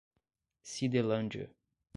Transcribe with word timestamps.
Cidelândia 0.63 1.53